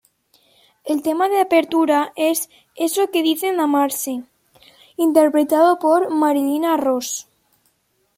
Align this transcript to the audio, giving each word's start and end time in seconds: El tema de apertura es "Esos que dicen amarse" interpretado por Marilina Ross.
El 0.83 1.03
tema 1.03 1.29
de 1.29 1.39
apertura 1.39 2.11
es 2.15 2.49
"Esos 2.75 3.11
que 3.11 3.21
dicen 3.21 3.59
amarse" 3.59 4.23
interpretado 4.97 5.77
por 5.77 6.09
Marilina 6.09 6.75
Ross. 6.75 7.27